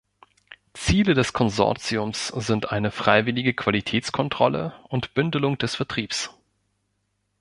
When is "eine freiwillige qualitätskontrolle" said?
2.71-4.73